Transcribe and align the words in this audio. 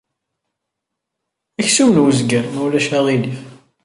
Aksum 1.59 1.89
n 1.95 2.01
wezger, 2.03 2.45
ma 2.53 2.61
ulac 2.65 2.87
aɣilif. 2.97 3.39